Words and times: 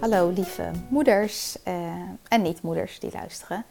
Hallo 0.00 0.28
lieve 0.28 0.70
moeders 0.88 1.56
uh, 1.68 1.74
en 2.28 2.42
niet-moeders 2.42 3.00
die 3.00 3.10
luisteren. 3.12 3.64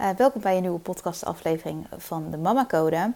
Uh, 0.00 0.08
welkom 0.16 0.40
bij 0.40 0.56
een 0.56 0.62
nieuwe 0.62 0.78
podcastaflevering 0.78 1.86
van 1.96 2.30
de 2.30 2.36
Mama 2.36 2.66
Code. 2.66 3.12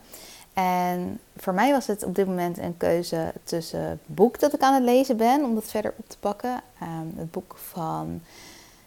En 0.52 1.20
voor 1.36 1.54
mij 1.54 1.72
was 1.72 1.86
het 1.86 2.04
op 2.04 2.14
dit 2.14 2.26
moment 2.26 2.58
een 2.58 2.76
keuze 2.76 3.32
tussen 3.44 3.80
het 3.80 3.98
boek 4.06 4.40
dat 4.40 4.54
ik 4.54 4.60
aan 4.60 4.74
het 4.74 4.82
lezen 4.82 5.16
ben, 5.16 5.44
om 5.44 5.54
dat 5.54 5.64
verder 5.64 5.94
op 5.96 6.08
te 6.08 6.18
pakken. 6.18 6.60
Um, 6.82 7.12
het 7.16 7.30
boek 7.30 7.56
van 7.56 8.22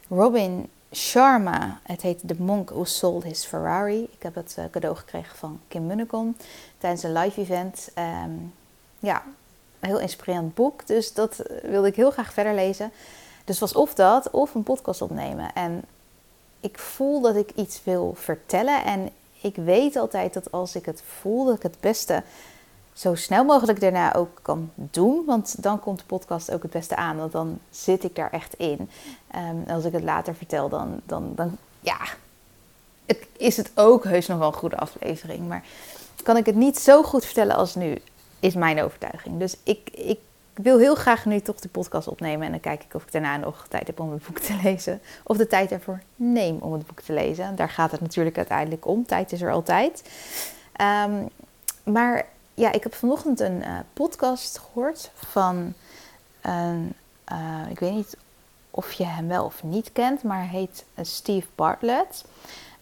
Robin 0.10 0.70
Sharma. 0.92 1.80
Het 1.84 2.02
heet 2.02 2.22
The 2.28 2.36
Monk 2.38 2.70
Who 2.70 2.84
Sold 2.84 3.24
His 3.24 3.46
Ferrari. 3.46 4.04
Ik 4.04 4.24
heb 4.24 4.36
het 4.36 4.56
uh, 4.60 4.66
cadeau 4.72 4.96
gekregen 4.96 5.38
van 5.38 5.60
Kim 5.68 5.86
Munnekom 5.86 6.36
tijdens 6.78 7.04
een 7.04 7.14
live 7.14 7.42
event. 7.42 7.92
Um, 8.26 8.54
ja, 9.00 9.24
een 9.80 9.90
heel 9.90 10.00
inspirerend 10.00 10.54
boek. 10.54 10.88
Dus 10.88 11.14
dat 11.14 11.44
wilde 11.62 11.88
ik 11.88 11.96
heel 11.96 12.12
graag 12.12 12.34
verder 12.34 12.54
lezen. 12.54 12.92
Dus 13.44 13.60
was 13.60 13.74
of 13.74 13.94
dat, 13.94 14.30
of 14.30 14.56
een 14.56 14.64
podcast 14.64 15.02
opnemen. 15.02 15.54
En 15.54 15.84
ik 16.60 16.80
voel 16.80 17.22
dat 17.22 17.36
ik 17.36 17.52
iets 17.56 17.84
wil 17.84 18.14
vertellen. 18.18 18.84
En 18.84 19.10
ik 19.42 19.56
weet 19.56 19.96
altijd 19.96 20.34
dat 20.34 20.52
als 20.52 20.76
ik 20.76 20.86
het 20.86 21.04
voel, 21.20 21.46
dat 21.46 21.56
ik 21.56 21.64
het 21.64 21.80
beste 21.80 22.24
zo 22.94 23.16
snel 23.16 23.44
mogelijk 23.44 23.80
daarna 23.80 24.16
ook 24.16 24.40
kan 24.42 24.72
doen. 24.76 25.26
Want 25.26 25.64
dan 25.64 25.80
komt 25.80 26.00
de 26.00 26.06
podcast 26.06 26.52
ook 26.52 26.62
het 26.62 26.72
beste 26.72 26.96
aan. 26.96 27.18
Want 27.18 27.32
dan 27.32 27.60
zit 27.70 28.04
ik 28.04 28.16
daar 28.16 28.32
echt 28.32 28.54
in. 28.54 28.90
Um, 29.36 29.64
als 29.68 29.86
ik 29.86 29.92
het 29.92 30.04
later 30.04 30.36
vertel, 30.36 30.70
dan, 30.70 31.02
dan, 31.06 31.32
dan 31.36 31.58
ja, 31.80 32.00
het, 33.06 33.28
is 33.38 33.58
het 33.58 33.72
ook 33.76 34.04
heus 34.04 34.28
nog 34.28 34.38
wel 34.38 34.48
een 34.48 34.54
goede 34.54 34.78
aflevering. 34.78 35.48
Maar 35.48 35.64
kan 36.24 36.38
ik 36.38 36.46
het 36.46 36.56
niet 36.56 36.80
zo 36.80 37.04
goed 37.04 37.26
vertellen 37.26 37.56
als 37.56 37.76
nu, 37.76 38.02
is 38.40 38.54
mijn 38.54 38.82
overtuiging. 38.82 39.40
Dus 39.40 39.58
ik, 39.64 39.90
ik 39.90 40.20
ik 40.56 40.64
wil 40.64 40.80
heel 40.80 40.96
graag 40.96 41.26
nu 41.26 41.40
toch 41.40 41.60
de 41.60 41.68
podcast 41.68 42.08
opnemen. 42.08 42.46
En 42.46 42.52
dan 42.52 42.60
kijk 42.60 42.84
ik 42.84 42.94
of 42.94 43.04
ik 43.04 43.12
daarna 43.12 43.38
nog 43.38 43.66
tijd 43.70 43.88
heb 43.88 44.00
om 44.00 44.12
het 44.12 44.26
boek 44.26 44.40
te 44.40 44.60
lezen. 44.64 45.02
Of 45.24 45.38
de 45.38 45.48
tijd 45.48 45.72
ervoor 45.72 46.02
neem 46.16 46.58
om 46.58 46.74
het 46.74 46.88
boek 46.88 47.02
te 47.02 47.14
lezen. 47.14 47.56
Daar 47.56 47.70
gaat 47.70 47.92
het 47.92 48.02
natuurlijk 48.02 48.38
uiteindelijk 48.38 48.88
om. 48.88 49.06
Tijd 49.06 49.32
is 49.32 49.42
er 49.42 49.52
altijd. 49.52 50.04
Um, 50.82 51.30
maar 51.84 52.26
ja, 52.54 52.72
ik 52.72 52.84
heb 52.84 52.94
vanochtend 52.96 53.40
een 53.40 53.62
uh, 53.62 53.80
podcast 53.94 54.58
gehoord 54.58 55.12
van 55.16 55.74
een. 56.42 56.94
Uh, 57.32 57.70
ik 57.70 57.80
weet 57.80 57.94
niet 57.94 58.18
of 58.70 58.94
je 58.94 59.06
hem 59.06 59.28
wel 59.28 59.46
of 59.46 59.64
niet 59.64 59.92
kent, 59.92 60.24
maar 60.24 60.38
hij 60.38 60.48
heet 60.48 60.86
uh, 60.96 61.06
Steve 61.06 61.48
Bartlett. 61.56 62.26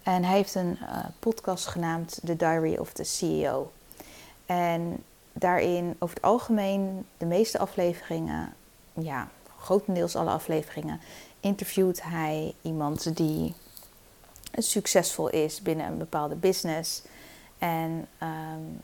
En 0.04 0.24
hij 0.24 0.36
heeft 0.36 0.56
een 0.56 0.78
podcast 1.20 1.68
genaamd 1.68 2.20
The 2.26 2.36
Diary 2.36 2.78
of 2.78 2.94
the 2.94 3.04
CEO. 3.04 3.72
En 4.46 5.04
daarin 5.34 5.96
over 6.00 6.16
het 6.16 6.24
algemeen 6.24 7.06
de 7.18 7.26
meeste 7.26 7.60
afleveringen, 7.60 8.54
ja, 8.94 9.28
grotendeels 9.60 10.16
alle 10.16 10.30
afleveringen, 10.30 11.00
interviewt 11.40 12.04
hij 12.04 12.54
iemand 12.62 13.18
die 13.18 13.54
succesvol 14.58 15.30
is 15.30 15.62
binnen 15.62 15.86
een 15.86 15.98
bepaalde 15.98 16.36
business. 16.36 17.02
En 17.58 18.08
um, 18.24 18.82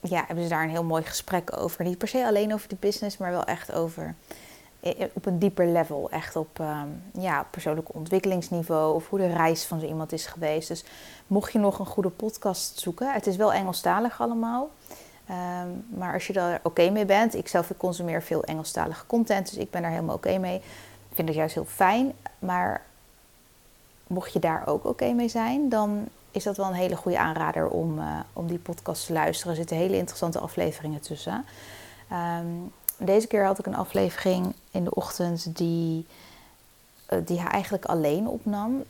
ja, 0.00 0.24
hebben 0.26 0.44
ze 0.44 0.50
daar 0.50 0.62
een 0.62 0.70
heel 0.70 0.84
mooi 0.84 1.02
gesprek 1.02 1.56
over. 1.56 1.84
Niet 1.84 1.98
per 1.98 2.08
se 2.08 2.26
alleen 2.26 2.54
over 2.54 2.68
de 2.68 2.76
business, 2.80 3.16
maar 3.16 3.30
wel 3.30 3.44
echt 3.44 3.72
over 3.72 4.14
op 5.12 5.26
een 5.26 5.38
dieper 5.38 5.66
level. 5.66 6.10
Echt 6.10 6.36
op 6.36 6.58
um, 6.58 7.02
ja, 7.22 7.46
persoonlijk 7.50 7.94
ontwikkelingsniveau 7.94 8.94
of 8.94 9.08
hoe 9.08 9.18
de 9.18 9.32
reis 9.32 9.64
van 9.64 9.80
zo 9.80 9.86
iemand 9.86 10.12
is 10.12 10.26
geweest. 10.26 10.68
Dus 10.68 10.84
mocht 11.26 11.52
je 11.52 11.58
nog 11.58 11.78
een 11.78 11.86
goede 11.86 12.10
podcast 12.10 12.78
zoeken, 12.78 13.12
het 13.12 13.26
is 13.26 13.36
wel 13.36 13.52
Engelstalig 13.52 14.20
allemaal. 14.20 14.70
Um, 15.30 15.84
maar 15.98 16.12
als 16.12 16.26
je 16.26 16.32
daar 16.32 16.60
oké 16.62 16.90
mee 16.90 17.04
bent, 17.04 17.34
ik 17.34 17.48
zelf 17.48 17.70
consumeer 17.76 18.22
veel 18.22 18.44
Engelstalige 18.44 19.06
content, 19.06 19.48
dus 19.48 19.58
ik 19.58 19.70
ben 19.70 19.82
daar 19.82 19.90
helemaal 19.90 20.14
oké 20.14 20.38
mee. 20.38 20.56
Ik 20.56 21.14
vind 21.16 21.28
het 21.28 21.36
juist 21.36 21.54
heel 21.54 21.64
fijn. 21.64 22.12
Maar 22.38 22.82
mocht 24.06 24.32
je 24.32 24.38
daar 24.38 24.66
ook 24.66 24.84
oké 24.84 25.12
mee 25.12 25.28
zijn, 25.28 25.68
dan 25.68 26.08
is 26.30 26.44
dat 26.44 26.56
wel 26.56 26.66
een 26.66 26.72
hele 26.72 26.96
goede 26.96 27.18
aanrader 27.18 27.68
om, 27.68 27.98
uh, 27.98 28.20
om 28.32 28.46
die 28.46 28.58
podcast 28.58 29.06
te 29.06 29.12
luisteren. 29.12 29.50
Er 29.50 29.58
zitten 29.58 29.76
hele 29.76 29.96
interessante 29.96 30.38
afleveringen 30.38 31.00
tussen. 31.00 31.44
Um, 32.12 32.72
deze 32.96 33.26
keer 33.26 33.44
had 33.44 33.58
ik 33.58 33.66
een 33.66 33.76
aflevering 33.76 34.54
in 34.70 34.84
de 34.84 34.94
ochtend 34.94 35.56
die, 35.56 36.06
uh, 37.10 37.18
die 37.24 37.40
hij 37.40 37.50
eigenlijk 37.50 37.84
alleen 37.84 38.28
opnam. 38.28 38.82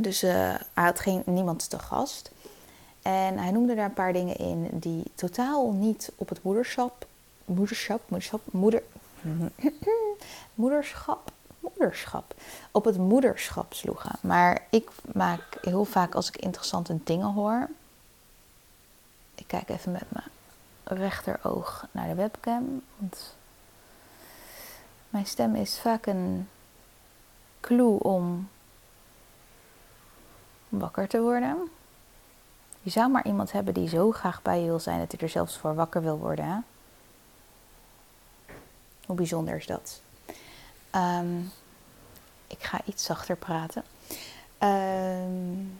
Dus 0.00 0.24
uh, 0.24 0.30
hij 0.74 0.84
had 0.84 1.00
geen, 1.00 1.22
niemand 1.24 1.70
te 1.70 1.78
gast. 1.78 2.30
En 3.08 3.38
hij 3.38 3.50
noemde 3.50 3.74
daar 3.74 3.84
een 3.84 3.92
paar 3.92 4.12
dingen 4.12 4.36
in 4.36 4.68
die 4.72 5.04
totaal 5.14 5.72
niet 5.72 6.12
op 6.16 6.28
het 6.28 6.42
moederschap, 6.42 7.06
moederschap, 7.44 8.02
moederschap, 8.08 8.40
moeder, 8.52 8.82
moederschap, 10.54 11.30
moederschap, 11.60 12.34
op 12.70 12.84
het 12.84 12.96
moederschap 12.98 13.74
sloegen. 13.74 14.18
Maar 14.20 14.66
ik 14.70 14.90
maak 15.14 15.58
heel 15.60 15.84
vaak 15.84 16.14
als 16.14 16.28
ik 16.28 16.36
interessante 16.36 16.98
dingen 17.04 17.32
hoor. 17.32 17.68
Ik 19.34 19.44
kijk 19.46 19.68
even 19.68 19.92
met 19.92 20.06
mijn 20.08 21.00
rechteroog 21.00 21.86
naar 21.90 22.08
de 22.08 22.14
webcam. 22.14 22.82
Want 22.96 23.34
mijn 25.10 25.26
stem 25.26 25.54
is 25.54 25.80
vaak 25.80 26.06
een 26.06 26.48
clue 27.60 28.02
om 28.02 28.48
wakker 30.68 31.08
te 31.08 31.20
worden. 31.20 31.70
Je 32.82 32.90
zou 32.90 33.10
maar 33.10 33.26
iemand 33.26 33.52
hebben 33.52 33.74
die 33.74 33.88
zo 33.88 34.10
graag 34.10 34.42
bij 34.42 34.60
je 34.60 34.66
wil 34.66 34.78
zijn 34.80 34.98
dat 34.98 35.12
hij 35.12 35.20
er 35.20 35.28
zelfs 35.28 35.58
voor 35.58 35.74
wakker 35.74 36.02
wil 36.02 36.18
worden. 36.18 36.44
Hè? 36.44 36.56
Hoe 39.06 39.16
bijzonder 39.16 39.56
is 39.56 39.66
dat? 39.66 40.00
Um, 40.94 41.50
ik 42.46 42.62
ga 42.62 42.80
iets 42.84 43.04
zachter 43.04 43.36
praten. 43.36 43.82
Um, 44.58 45.78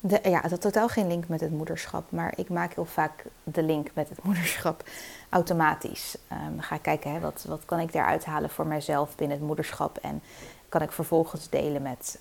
de, 0.00 0.20
ja, 0.22 0.40
het 0.40 0.50
had 0.50 0.60
totaal 0.60 0.88
geen 0.88 1.06
link 1.06 1.28
met 1.28 1.40
het 1.40 1.50
moederschap, 1.50 2.10
maar 2.10 2.32
ik 2.36 2.48
maak 2.48 2.74
heel 2.74 2.84
vaak 2.84 3.24
de 3.44 3.62
link 3.62 3.90
met 3.94 4.08
het 4.08 4.22
moederschap 4.24 4.84
automatisch. 5.28 6.16
Um, 6.32 6.60
ga 6.60 6.76
kijken, 6.76 7.12
hè, 7.12 7.20
wat, 7.20 7.44
wat 7.48 7.64
kan 7.64 7.80
ik 7.80 7.92
daaruit 7.92 8.24
halen 8.24 8.50
voor 8.50 8.66
mijzelf 8.66 9.14
binnen 9.16 9.36
het 9.36 9.46
moederschap 9.46 9.96
en 9.96 10.22
kan 10.68 10.82
ik 10.82 10.92
vervolgens 10.92 11.48
delen 11.48 11.82
met 11.82 12.18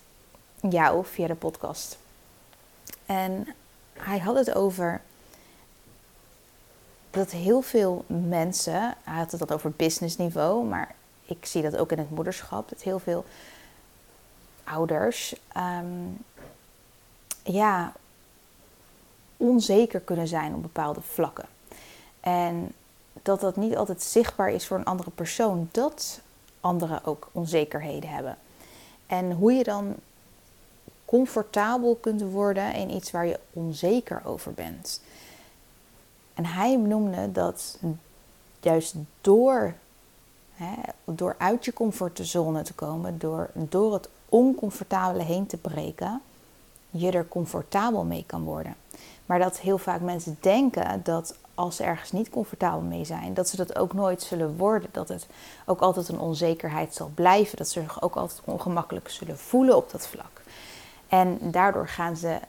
jou 0.70 1.06
via 1.06 1.28
de 1.28 1.36
podcast. 1.36 1.98
En 3.06 3.48
hij 3.94 4.20
had 4.20 4.36
het 4.36 4.54
over 4.54 5.02
dat 7.10 7.32
heel 7.32 7.62
veel 7.62 8.04
mensen, 8.08 8.96
hij 9.04 9.18
had 9.18 9.32
het 9.32 9.40
dat 9.40 9.54
over 9.54 9.72
businessniveau, 9.72 10.66
maar 10.66 10.96
ik 11.26 11.46
zie 11.46 11.62
dat 11.62 11.78
ook 11.78 11.92
in 11.92 11.98
het 11.98 12.10
moederschap, 12.10 12.70
dat 12.70 12.82
heel 12.82 13.00
veel 13.00 13.26
ouders 14.64 15.36
um, 15.58 16.18
ja, 17.44 17.94
onzeker 19.38 20.00
kunnen 20.00 20.28
zijn 20.28 20.54
op 20.54 20.62
bepaalde 20.62 21.02
vlakken. 21.02 21.46
En 22.20 22.72
dat 23.22 23.40
dat 23.40 23.56
niet 23.56 23.76
altijd 23.76 24.02
zichtbaar 24.02 24.50
is 24.50 24.68
voor 24.68 24.78
een 24.78 24.86
andere 24.86 25.12
persoon, 25.12 25.70
dat 25.72 26.22
anderen 26.60 27.06
ook 27.06 27.30
onzekerheden 27.32 28.10
hebben. 28.10 28.38
En 29.08 29.32
hoe 29.32 29.54
je 29.54 29.64
dan 29.64 29.96
comfortabel 31.14 31.96
kunt 31.96 32.22
worden 32.22 32.74
in 32.74 32.90
iets 32.90 33.12
waar 33.12 33.26
je 33.26 33.40
onzeker 33.54 34.22
over 34.26 34.54
bent. 34.54 35.02
En 36.34 36.46
hij 36.46 36.76
noemde 36.76 37.32
dat 37.32 37.78
juist 38.60 38.96
door, 39.22 39.74
hè, 40.54 40.74
door 41.06 41.36
uit 41.38 41.66
je 41.66 41.74
comfortzone 41.74 42.62
te 42.62 42.74
komen, 42.74 43.20
door, 43.20 43.50
door 43.54 43.94
het 43.94 44.10
oncomfortabele 44.30 45.24
heen 45.24 45.46
te 45.46 45.58
breken, 45.58 46.22
je 46.90 47.12
er 47.12 47.28
comfortabel 47.28 48.04
mee 48.04 48.24
kan 48.28 48.44
worden. 48.44 48.76
Maar 49.26 49.40
dat 49.40 49.60
heel 49.60 49.78
vaak 49.78 50.02
mensen 50.02 50.38
denken 50.40 51.02
dat 51.04 51.36
als 51.56 51.76
ze 51.76 51.84
ergens 51.84 52.12
niet 52.12 52.30
comfortabel 52.30 52.82
mee 52.82 53.06
zijn, 53.06 53.34
dat 53.34 53.50
ze 53.50 53.56
dat 53.56 53.78
ook 53.78 53.94
nooit 53.94 54.22
zullen 54.22 54.58
worden. 54.58 54.90
Dat 54.92 55.08
het 55.08 55.28
ook 55.66 55.80
altijd 55.80 56.08
een 56.08 56.20
onzekerheid 56.20 56.94
zal 56.94 57.12
blijven. 57.16 57.58
Dat 57.58 57.70
ze 57.70 57.82
zich 57.82 58.02
ook 58.02 58.16
altijd 58.16 58.42
ongemakkelijk 58.44 59.10
zullen 59.10 59.38
voelen 59.38 59.76
op 59.76 59.92
dat 59.92 60.08
vlak. 60.08 60.43
En 61.14 61.38
daardoor 61.42 61.88
gaan 61.88 62.16
ze 62.16 62.40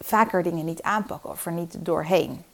vaker 0.00 0.42
dingen 0.42 0.64
niet 0.64 0.82
aanpakken 0.82 1.30
of 1.30 1.46
er 1.46 1.52
niet 1.52 1.76
doorheen. 1.78 2.44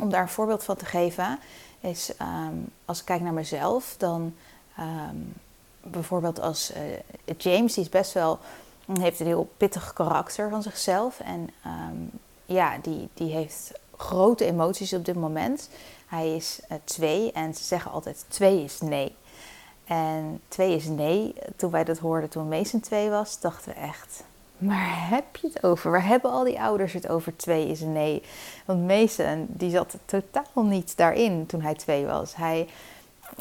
Om 0.00 0.10
daar 0.10 0.22
een 0.22 0.28
voorbeeld 0.28 0.64
van 0.64 0.76
te 0.76 0.84
geven, 0.84 1.38
is 1.80 2.16
ehm, 2.16 2.54
als 2.84 3.00
ik 3.00 3.04
kijk 3.04 3.20
naar 3.20 3.32
mezelf, 3.32 3.94
dan 3.98 4.34
ehm, 4.76 5.16
bijvoorbeeld 5.82 6.40
als 6.40 6.72
uh, 6.72 7.36
James, 7.36 7.74
die 7.74 7.84
is 7.84 7.90
best 7.90 8.12
wel, 8.12 8.38
heeft 9.00 9.20
een 9.20 9.26
heel 9.26 9.52
pittig 9.56 9.92
karakter 9.92 10.50
van 10.50 10.62
zichzelf. 10.62 11.20
En 11.20 11.50
ehm, 11.62 11.96
ja, 12.46 12.78
die, 12.82 13.08
die 13.14 13.32
heeft 13.32 13.72
grote 13.96 14.44
emoties 14.44 14.92
op 14.92 15.04
dit 15.04 15.16
moment. 15.16 15.68
Hij 16.06 16.34
is 16.34 16.60
uh, 16.70 16.78
twee 16.84 17.32
en 17.32 17.54
ze 17.54 17.64
zeggen 17.64 17.90
altijd 17.90 18.24
twee 18.28 18.64
is 18.64 18.80
nee. 18.80 19.16
En 19.84 20.40
twee 20.48 20.74
is 20.76 20.86
nee. 20.86 21.34
Toen 21.56 21.70
wij 21.70 21.84
dat 21.84 21.98
hoorden 21.98 22.28
toen 22.30 22.48
Mason 22.48 22.80
twee 22.80 23.10
was, 23.10 23.40
dachten 23.40 23.74
we 23.74 23.80
echt, 23.80 24.24
maar 24.58 25.08
heb 25.08 25.36
je 25.36 25.50
het 25.52 25.64
over? 25.64 25.90
Waar 25.90 26.06
hebben 26.06 26.30
al 26.30 26.44
die 26.44 26.60
ouders 26.60 26.92
het 26.92 27.08
over? 27.08 27.36
Twee 27.36 27.68
is 27.68 27.80
nee. 27.80 28.22
Want 28.64 28.86
Mason, 28.86 29.46
die 29.48 29.70
zat 29.70 29.96
totaal 30.04 30.64
niet 30.64 30.96
daarin 30.96 31.46
toen 31.46 31.60
hij 31.60 31.74
twee 31.74 32.06
was. 32.06 32.36
Hij 32.36 32.68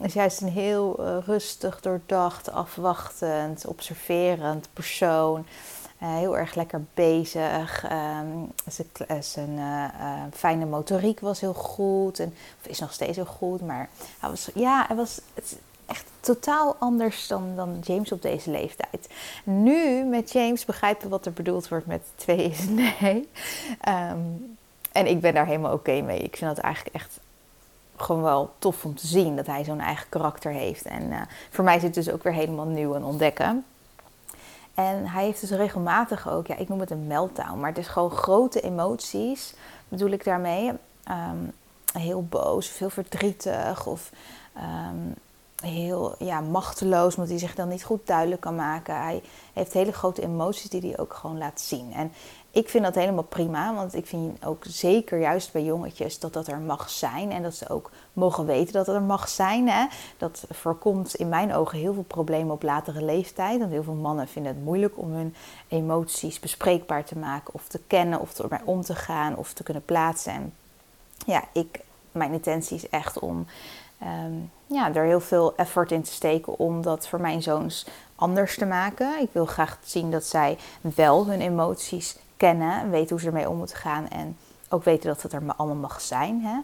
is 0.02 0.14
juist 0.14 0.42
een 0.42 0.50
heel 0.50 0.96
uh, 1.00 1.18
rustig, 1.26 1.82
doordacht, 1.82 2.52
afwachtend, 2.52 3.66
observerend 3.66 4.68
persoon. 4.74 5.46
Uh, 6.02 6.16
heel 6.18 6.38
erg 6.38 6.56
lekker 6.56 6.82
bezig. 6.94 7.84
Um, 7.92 8.52
zijn, 8.68 9.24
zijn 9.24 9.50
uh, 9.50 10.24
fijne 10.34 10.66
motoriek 10.66 11.20
was 11.20 11.40
heel 11.40 11.54
goed. 11.54 12.20
En, 12.20 12.34
of 12.62 12.68
is 12.68 12.80
nog 12.80 12.94
steeds 12.94 13.16
heel 13.16 13.26
goed. 13.26 13.62
Maar 13.62 13.90
hij 14.20 14.30
was, 14.30 14.50
ja, 14.54 14.86
hij 14.88 14.96
was, 14.96 15.22
het, 15.34 15.58
echt 15.94 16.06
totaal 16.20 16.76
anders 16.80 17.28
dan, 17.28 17.56
dan 17.56 17.80
James 17.82 18.12
op 18.12 18.22
deze 18.22 18.52
leeftijd. 18.52 19.10
Nu 19.44 20.04
met 20.04 20.32
James 20.32 20.66
begrijpen 20.66 21.04
we 21.04 21.10
wat 21.10 21.26
er 21.26 21.34
bedoeld 21.34 21.68
wordt 21.68 21.86
met 21.86 22.02
twee 22.16 22.44
is 22.44 22.68
nee. 22.68 23.30
Ehm, 23.82 24.20
en 24.92 25.08
ik 25.08 25.22
ben 25.22 25.34
daar 25.34 25.46
helemaal 25.46 25.74
oké 25.74 26.02
mee. 26.02 26.20
Ik 26.20 26.36
vind 26.36 26.56
dat 26.56 26.64
eigenlijk 26.66 26.96
echt 26.96 27.20
gewoon 27.96 28.22
wel 28.22 28.54
tof 28.60 28.86
om 28.86 28.96
te 28.96 29.08
zien 29.08 29.36
dat 29.36 29.48
hij 29.48 29.64
zo'n 29.64 29.80
eigen 29.80 30.10
karakter 30.10 30.52
heeft. 30.52 30.86
En 30.86 31.04
uh, 31.04 31.22
voor 31.50 31.64
mij 31.64 31.76
is 31.76 31.84
het 31.84 31.94
dus 31.94 32.10
ook 32.10 32.24
weer 32.24 32.34
helemaal 32.34 32.66
nieuw 32.66 32.96
en 32.96 33.04
ontdekken. 33.04 33.66
En 34.74 35.08
hij 35.08 35.24
heeft 35.24 35.42
dus 35.42 35.50
regelmatig 35.50 36.30
ook, 36.30 36.48
ja, 36.48 36.56
ik 36.56 36.70
noem 36.70 36.80
het 36.80 36.92
een 36.92 37.08
meltdown, 37.08 37.60
maar 37.60 37.70
het 37.70 37.78
is 37.78 37.88
gewoon 37.88 38.12
grote 38.12 38.62
emoties, 38.62 39.54
bedoel 39.88 40.10
ik 40.10 40.24
daarmee. 40.24 40.72
Um, 41.10 41.54
heel 41.94 42.24
boos, 42.24 42.68
veel 42.68 42.90
verdrietig 42.90 43.86
of 43.86 44.10
um, 44.58 45.14
heel 45.64 46.16
ja, 46.20 46.40
machteloos, 46.40 47.16
omdat 47.16 47.30
hij 47.30 47.40
zich 47.40 47.56
dan 47.56 47.68
niet 47.68 47.84
goed 47.84 48.08
duidelijk 48.08 48.42
kan 48.42 48.56
maken. 48.56 49.02
Hij 49.02 49.22
heeft 49.54 49.74
hele 49.74 49.92
grote 49.92 50.22
emoties 50.22 50.70
die 50.70 50.82
hij 50.82 51.00
ook 51.00 51.14
gewoon 51.14 51.38
laat 51.38 51.62
zien. 51.62 51.94
En 51.94 52.12
ik 52.52 52.70
vind 52.70 52.84
dat 52.84 52.96
helemaal 52.96 53.24
prima, 53.24 53.74
want 53.74 53.96
ik 53.96 54.06
vind 54.06 54.46
ook 54.46 54.64
zeker 54.68 55.20
juist 55.20 55.52
bij 55.52 55.64
jongetjes 55.64 56.20
dat 56.20 56.34
dat 56.34 56.48
er 56.48 56.60
mag 56.60 56.90
zijn. 56.90 57.32
En 57.32 57.44
dat 57.44 57.56
ze 57.56 57.70
ook 57.70 57.92
mogen 58.14 58.46
weten 58.46 58.74
dat 58.74 58.86
het 58.86 58.96
er 58.96 59.02
mag 59.02 59.30
zijn. 59.30 59.70
Hè? 59.70 59.86
Dat 60.18 60.46
voorkomt 60.50 61.16
in 61.16 61.30
mijn 61.30 61.54
ogen 61.54 61.78
heel 61.78 61.94
veel 61.94 62.04
problemen 62.04 62.54
op 62.54 62.64
latere 62.64 63.04
leeftijd. 63.04 63.60
Want 63.60 63.72
heel 63.72 63.84
veel 63.84 63.94
mannen 63.94 64.28
vinden 64.28 64.56
het 64.56 64.64
moeilijk 64.64 64.98
om 64.98 65.12
hun 65.12 65.36
emoties 65.68 66.40
bespreekbaar 66.40 67.04
te 67.04 67.18
maken. 67.18 67.54
Of 67.54 67.68
te 67.68 67.80
kennen, 67.88 68.20
of 68.20 68.40
ermee 68.40 68.60
om 68.66 68.82
te 68.82 68.96
gaan, 68.96 69.36
of 69.36 69.54
te 69.54 69.64
kunnen 69.64 69.86
plaatsen. 69.86 70.34
En 70.34 70.54
ja, 71.26 71.44
ik, 71.54 71.80
mijn 72.12 72.32
intentie 72.32 72.76
is 72.76 72.90
echt 72.90 73.20
om 73.20 73.46
um, 74.04 74.52
ja, 74.74 74.94
er 74.94 75.06
heel 75.06 75.20
veel 75.20 75.56
effort 75.56 75.92
in 75.92 76.04
te 76.04 76.12
steken 76.12 76.60
om 76.60 76.82
dat 76.82 77.08
voor 77.08 77.22
mijn 77.22 77.42
zoons 77.42 77.86
anders 78.16 78.58
te 78.58 78.66
maken. 78.66 79.20
Ik 79.22 79.30
wil 79.32 79.46
graag 79.46 79.78
zien 79.84 80.12
dat 80.12 80.26
zij 80.26 80.58
wel 80.80 81.28
hun 81.28 81.42
emoties 81.42 82.18
kennen, 82.38 82.90
weten 82.90 83.10
hoe 83.10 83.20
ze 83.20 83.28
ermee 83.28 83.50
om 83.50 83.58
moeten 83.58 83.78
gaan 83.78 84.10
en 84.10 84.38
ook 84.70 84.84
weten 84.84 85.08
dat 85.08 85.22
het 85.22 85.34
er 85.34 85.42
allemaal 85.56 85.90
mag 85.90 86.02
zijn. 86.02 86.42
Hè? 86.42 86.58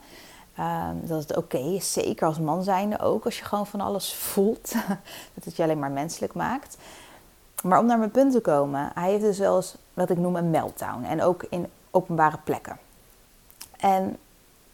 Um, 0.60 1.08
dat 1.08 1.20
het 1.20 1.38
oké 1.38 1.58
is, 1.58 1.94
zeker 1.94 2.28
als 2.28 2.40
man 2.40 2.64
zijnde 2.64 3.00
ook, 3.00 3.26
als 3.26 3.38
je 3.38 3.46
gewoon 3.46 3.68
van 3.68 3.82
alles 3.82 4.14
voelt. 4.14 4.74
dat 5.34 5.44
het 5.44 5.56
je 5.56 5.64
alleen 5.64 5.80
maar 5.80 5.92
menselijk 5.92 6.34
maakt. 6.34 6.78
Maar 7.64 7.80
om 7.80 7.86
naar 7.86 7.98
mijn 7.98 8.12
punt 8.12 8.32
te 8.32 8.40
komen, 8.40 8.92
hij 8.94 9.10
heeft 9.10 9.24
dus 9.24 9.38
wel 9.38 9.56
eens 9.56 9.76
wat 9.94 10.10
ik 10.10 10.18
noem 10.18 10.36
een 10.36 10.50
meltdown. 10.50 11.04
En 11.04 11.22
ook 11.22 11.46
in 11.50 11.68
openbare 11.92 12.38
plekken. 12.44 12.78
En 13.78 14.18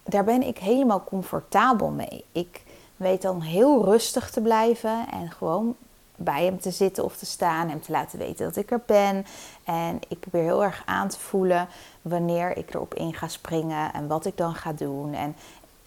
daar 0.04 0.24
ben 0.24 0.42
ik 0.42 0.58
helemaal 0.58 1.04
comfortabel 1.04 1.90
mee. 1.90 2.26
Ik 2.32 2.64
weet 2.98 3.22
dan 3.22 3.42
heel 3.42 3.84
rustig 3.84 4.30
te 4.30 4.42
blijven 4.42 5.06
en 5.12 5.32
gewoon 5.32 5.76
bij 6.16 6.44
hem 6.44 6.60
te 6.60 6.72
zitten 6.72 7.04
of 7.04 7.18
te 7.18 7.26
staan, 7.26 7.70
hem 7.70 7.82
te 7.82 7.92
laten 7.92 8.20
weten 8.20 8.46
dat 8.46 8.56
ik 8.56 8.72
er 8.72 8.82
ben. 8.86 9.26
En 9.64 10.00
ik 10.08 10.20
probeer 10.20 10.44
heel 10.44 10.64
erg 10.64 10.84
aan 10.86 11.08
te 11.08 11.20
voelen 11.20 11.68
wanneer 12.02 12.58
ik 12.58 12.74
erop 12.74 12.94
in 12.94 13.14
ga 13.14 13.28
springen 13.28 13.94
en 13.94 14.08
wat 14.08 14.26
ik 14.26 14.38
dan 14.38 14.56
ga 14.56 14.74
doen. 14.74 15.14
En 15.14 15.36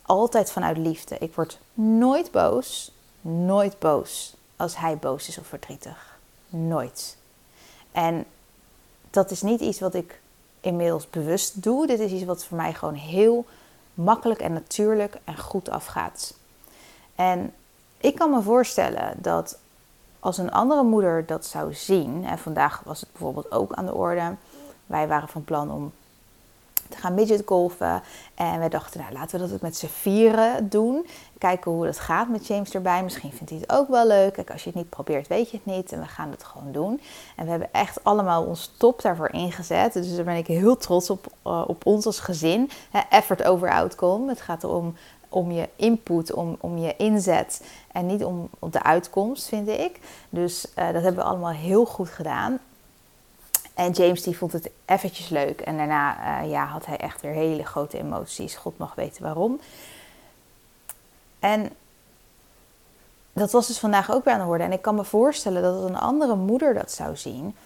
altijd 0.03 0.51
vanuit 0.51 0.77
liefde. 0.77 1.17
Ik 1.19 1.35
word 1.35 1.59
nooit 1.75 2.31
boos, 2.31 2.93
nooit 3.21 3.79
boos 3.79 4.37
als 4.57 4.77
hij 4.77 4.97
boos 4.97 5.29
is 5.29 5.39
of 5.39 5.47
verdrietig. 5.47 6.19
Nooit. 6.49 7.17
En 7.93 8.25
dat 9.11 9.31
is 9.31 9.43
niet 9.43 9.61
iets 9.61 9.81
wat 9.81 9.95
ik 9.95 10.21
inmiddels 10.61 11.11
bewust 11.11 11.63
doe. 11.63 11.87
Dit 11.87 12.01
is 12.01 12.13
iets 12.13 12.25
wat 12.25 12.45
voor 12.45 12.57
mij 12.57 12.75
gewoon 12.75 12.95
heel 12.95 13.47
makkelijk 13.95 14.41
en 14.41 14.53
natuurlijk 14.53 15.19
en 15.25 15.39
goed 15.39 15.69
afgaat. 15.69 16.35
En 17.19 17.55
ik 17.99 18.15
kan 18.15 18.31
me 18.31 18.43
voorstellen 18.43 19.15
dat 19.17 19.59
als 20.21 20.39
een 20.39 20.53
andere 20.53 20.83
moeder 20.83 21.27
dat 21.27 21.47
zou 21.47 21.75
zien, 21.75 22.25
en 22.25 22.39
vandaag 22.39 22.83
was 22.85 23.01
het 23.01 23.13
bijvoorbeeld 23.13 23.53
ook 23.53 23.73
aan 23.73 23.87
de 23.87 23.95
orde, 23.95 24.35
wij 24.87 25.09
waren 25.09 25.29
van 25.29 25.45
plan 25.45 25.71
om 25.71 25.93
te 26.89 26.97
gaan 26.97 27.15
midget 27.15 27.43
golfen. 27.47 28.03
En 28.35 28.59
wij 28.59 28.69
dachten, 28.69 29.01
nou 29.01 29.13
laten 29.13 29.41
we 29.41 29.49
dat 29.49 29.61
met 29.61 29.77
z'n 29.77 29.87
vieren 29.87 30.69
doen. 30.69 31.07
Kijken 31.39 31.71
hoe 31.71 31.87
het 31.87 31.99
gaat 31.99 32.29
met 32.29 32.47
James 32.47 32.75
erbij. 32.75 33.03
Misschien 33.03 33.33
vindt 33.33 33.51
hij 33.51 33.59
het 33.61 33.73
ook 33.73 33.89
wel 33.89 34.07
leuk. 34.07 34.33
Kijk, 34.33 34.51
als 34.51 34.63
je 34.63 34.69
het 34.69 34.79
niet 34.79 34.89
probeert, 34.89 35.27
weet 35.27 35.51
je 35.51 35.57
het 35.57 35.75
niet. 35.75 35.93
En 35.93 36.01
we 36.01 36.07
gaan 36.07 36.31
het 36.31 36.45
gewoon 36.45 36.73
doen. 36.73 37.01
En 37.37 37.45
we 37.45 37.51
hebben 37.51 37.73
echt 37.73 38.05
allemaal 38.05 38.45
ons 38.45 38.73
top 38.77 39.03
daarvoor 39.03 39.31
ingezet. 39.31 39.93
Dus 39.93 40.17
daar 40.17 40.25
ben 40.25 40.37
ik 40.37 40.47
heel 40.47 40.77
trots 40.77 41.11
op, 41.11 41.27
uh, 41.47 41.65
op 41.67 41.87
ons 41.87 42.07
als 42.07 42.21
gezin. 42.21 42.71
effort 43.11 43.45
over 43.45 43.71
outcome. 43.71 44.29
Het 44.29 44.41
gaat 44.41 44.63
erom 44.63 44.95
om 45.29 45.51
je 45.51 45.69
input, 45.77 46.33
om, 46.33 46.57
om 46.61 46.79
je 46.79 46.97
inzet 46.97 47.63
en 47.93 48.07
niet 48.07 48.25
om, 48.25 48.49
op 48.59 48.73
de 48.73 48.83
uitkomst, 48.83 49.49
vind 49.49 49.69
ik. 49.69 50.01
Dus 50.31 50.67
uh, 50.67 50.75
dat 50.93 51.03
hebben 51.03 51.23
we 51.23 51.31
allemaal 51.31 51.53
heel 51.53 51.85
goed 51.85 52.09
gedaan. 52.09 52.59
En 53.75 53.91
James 53.91 54.23
die 54.23 54.37
vond 54.37 54.53
het 54.53 54.71
eventjes 54.85 55.29
leuk. 55.29 55.61
En 55.61 55.77
daarna 55.77 56.43
uh, 56.43 56.51
ja, 56.51 56.65
had 56.65 56.87
hij 56.87 56.97
echt 56.97 57.21
weer 57.21 57.33
hele 57.33 57.65
grote 57.65 57.99
emoties. 57.99 58.57
God 58.57 58.79
mag 58.79 58.95
weten 58.95 59.23
waarom. 59.23 59.61
En 61.39 61.71
dat 63.33 63.53
was 63.53 63.67
dus 63.67 63.79
vandaag 63.79 64.11
ook 64.11 64.25
weer 64.25 64.35
aan 64.35 64.41
de 64.41 64.47
orde. 64.47 64.65
En 64.65 64.73
ik 64.73 64.83
kan 64.83 64.95
me 64.95 65.05
voorstellen 65.05 65.63
dat 65.63 65.83
een 65.83 65.99
andere 65.99 66.37
moeder 66.37 66.75
dat 66.75 66.93
zou 66.93 67.17
zien. 67.17 67.57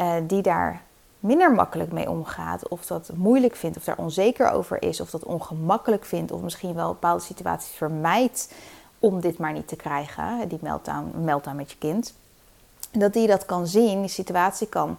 Uh, 0.00 0.14
die 0.22 0.42
daar 0.42 0.82
minder 1.22 1.52
makkelijk 1.52 1.92
mee 1.92 2.10
omgaat. 2.10 2.68
Of 2.68 2.86
dat 2.86 3.10
moeilijk 3.14 3.56
vindt. 3.56 3.76
Of 3.76 3.84
daar 3.84 3.98
onzeker 3.98 4.50
over 4.50 4.82
is. 4.82 5.00
Of 5.00 5.10
dat 5.10 5.24
ongemakkelijk 5.24 6.04
vindt. 6.04 6.32
Of 6.32 6.40
misschien 6.40 6.74
wel 6.74 6.88
bepaalde 6.88 7.22
situaties 7.22 7.76
vermijdt. 7.76 8.52
Om 8.98 9.20
dit 9.20 9.38
maar 9.38 9.52
niet 9.52 9.68
te 9.68 9.76
krijgen. 9.76 10.48
Die 10.48 10.58
meltdown, 10.60 11.56
met 11.56 11.70
je 11.70 11.78
kind. 11.78 12.14
Dat 12.90 13.12
die 13.12 13.26
dat 13.26 13.46
kan 13.46 13.66
zien. 13.66 14.00
Die 14.00 14.10
situatie 14.10 14.66
kan 14.66 14.98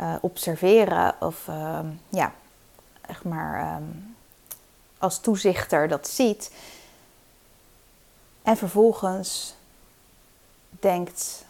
uh, 0.00 0.14
observeren 0.20 1.14
of 1.20 1.46
uh, 1.48 1.78
ja, 2.08 2.32
echt 3.00 3.24
maar 3.24 3.76
um, 3.76 4.16
als 4.98 5.18
toezichter 5.18 5.88
dat 5.88 6.08
ziet. 6.08 6.50
En 8.42 8.56
vervolgens 8.56 9.54
denkt: 10.70 11.43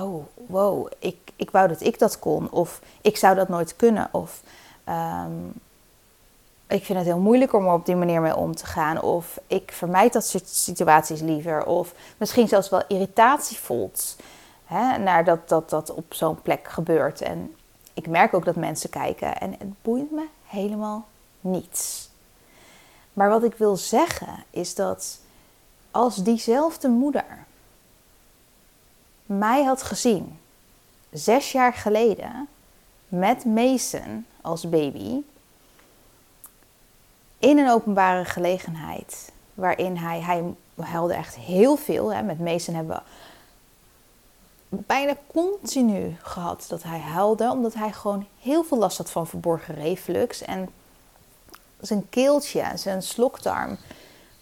Oh, 0.00 0.24
wow, 0.46 0.90
ik, 0.98 1.16
ik 1.36 1.50
wou 1.50 1.68
dat 1.68 1.80
ik 1.80 1.98
dat 1.98 2.18
kon. 2.18 2.50
Of 2.50 2.80
ik 3.00 3.16
zou 3.16 3.34
dat 3.34 3.48
nooit 3.48 3.76
kunnen. 3.76 4.08
Of 4.12 4.42
um, 4.88 5.52
ik 6.66 6.84
vind 6.84 6.98
het 6.98 7.06
heel 7.06 7.18
moeilijk 7.18 7.52
om 7.52 7.66
er 7.66 7.72
op 7.72 7.86
die 7.86 7.96
manier 7.96 8.20
mee 8.20 8.36
om 8.36 8.54
te 8.54 8.66
gaan. 8.66 9.02
Of 9.02 9.40
ik 9.46 9.72
vermijd 9.72 10.12
dat 10.12 10.26
soort 10.26 10.48
situaties 10.48 11.20
liever. 11.20 11.66
Of 11.66 11.94
misschien 12.16 12.48
zelfs 12.48 12.68
wel 12.68 12.82
irritatie 12.88 13.58
voelt. 13.58 14.16
Hè, 14.64 14.98
naar 14.98 15.24
dat, 15.24 15.48
dat 15.48 15.70
dat 15.70 15.94
op 15.94 16.14
zo'n 16.14 16.42
plek 16.42 16.68
gebeurt. 16.68 17.20
En 17.20 17.54
ik 17.94 18.08
merk 18.08 18.34
ook 18.34 18.44
dat 18.44 18.56
mensen 18.56 18.90
kijken 18.90 19.38
en 19.38 19.50
het 19.50 19.82
boeit 19.82 20.10
me 20.10 20.26
helemaal 20.46 21.06
niets. 21.40 22.10
Maar 23.12 23.28
wat 23.28 23.44
ik 23.44 23.54
wil 23.54 23.76
zeggen 23.76 24.44
is 24.50 24.74
dat 24.74 25.18
als 25.90 26.16
diezelfde 26.16 26.88
moeder 26.88 27.46
mij 29.26 29.64
had 29.64 29.82
gezien 29.82 30.38
zes 31.10 31.52
jaar 31.52 31.72
geleden 31.72 32.48
met 33.08 33.44
Mason 33.44 34.26
als 34.40 34.68
baby 34.68 35.22
in 37.38 37.58
een 37.58 37.70
openbare 37.70 38.24
gelegenheid 38.24 39.32
waarin 39.54 39.96
hij, 39.96 40.20
hij 40.20 40.54
huilde 40.80 41.14
echt 41.14 41.34
heel 41.34 41.76
veel. 41.76 42.12
Hè. 42.12 42.22
Met 42.22 42.38
Mason 42.38 42.74
hebben 42.74 43.02
we 44.68 44.76
bijna 44.76 45.16
continu 45.26 46.16
gehad 46.22 46.64
dat 46.68 46.82
hij 46.82 46.98
huilde, 46.98 47.50
omdat 47.50 47.74
hij 47.74 47.92
gewoon 47.92 48.26
heel 48.40 48.64
veel 48.64 48.78
last 48.78 48.98
had 48.98 49.10
van 49.10 49.26
verborgen 49.26 49.74
reflux. 49.74 50.42
En 50.42 50.68
zijn 51.80 52.08
keeltje, 52.08 52.72
zijn 52.74 53.02
slokdarm, 53.02 53.78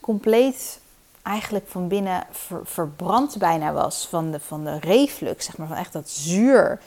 compleet 0.00 0.80
eigenlijk 1.24 1.68
van 1.68 1.88
binnen 1.88 2.26
verbrand 2.62 3.38
bijna 3.38 3.72
was 3.72 4.06
van 4.06 4.30
de, 4.30 4.40
van 4.40 4.64
de 4.64 4.78
reflux, 4.78 5.44
zeg 5.44 5.56
maar, 5.56 5.66
van 5.66 5.76
echt 5.76 5.92
dat 5.92 6.08
zuur. 6.08 6.80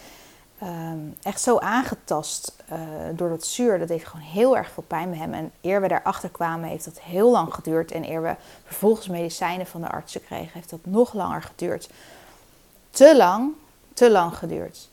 Ehm, 0.59 0.99
echt 1.21 1.41
zo 1.41 1.57
aangetast 1.57 2.55
uh, 2.71 2.79
door 3.15 3.29
dat 3.29 3.45
zuur. 3.45 3.79
Dat 3.79 3.87
deed 3.87 4.05
gewoon 4.05 4.25
heel 4.25 4.57
erg 4.57 4.71
veel 4.71 4.83
pijn 4.87 5.09
bij 5.09 5.19
hem. 5.19 5.33
En 5.33 5.51
eer 5.61 5.81
we 5.81 5.87
daarachter 5.87 6.29
kwamen, 6.29 6.69
heeft 6.69 6.85
dat 6.85 6.99
heel 6.99 7.31
lang 7.31 7.53
geduurd. 7.53 7.91
En 7.91 8.09
eer 8.09 8.21
we 8.21 8.35
vervolgens 8.65 9.07
medicijnen 9.07 9.67
van 9.67 9.81
de 9.81 9.89
artsen 9.89 10.23
kregen, 10.23 10.51
heeft 10.53 10.69
dat 10.69 10.85
nog 10.85 11.13
langer 11.13 11.41
geduurd. 11.41 11.89
Te 12.89 13.17
lang, 13.17 13.51
te 13.93 14.11
lang 14.11 14.37
geduurd. 14.37 14.89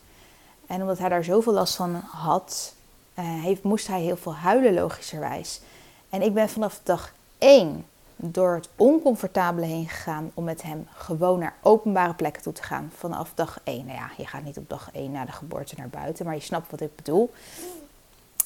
En 0.67 0.81
omdat 0.81 0.97
hij 0.97 1.09
daar 1.09 1.23
zoveel 1.23 1.53
last 1.53 1.75
van 1.75 1.95
had, 1.95 2.73
uh, 3.19 3.25
heeft, 3.43 3.63
moest 3.63 3.87
hij 3.87 4.01
heel 4.01 4.17
veel 4.17 4.35
huilen, 4.35 4.73
logischerwijs. 4.73 5.61
En 6.09 6.21
ik 6.21 6.33
ben 6.33 6.49
vanaf 6.49 6.79
dag 6.83 7.13
één 7.37 7.85
door 8.15 8.55
het 8.55 8.69
oncomfortabele 8.75 9.65
heen 9.65 9.89
gegaan 9.89 10.31
om 10.33 10.43
met 10.43 10.61
hem 10.61 10.87
gewoon 10.93 11.39
naar 11.39 11.55
openbare 11.61 12.13
plekken 12.13 12.41
toe 12.41 12.53
te 12.53 12.63
gaan 12.63 12.91
vanaf 12.95 13.31
dag 13.35 13.59
1. 13.63 13.85
Nou 13.85 13.97
ja, 13.97 14.09
je 14.17 14.27
gaat 14.27 14.43
niet 14.43 14.57
op 14.57 14.69
dag 14.69 14.89
1 14.93 15.11
na 15.11 15.25
de 15.25 15.31
geboorte 15.31 15.75
naar 15.77 15.89
buiten, 15.89 16.25
maar 16.25 16.35
je 16.35 16.41
snapt 16.41 16.71
wat 16.71 16.81
ik 16.81 16.95
bedoel. 16.95 17.33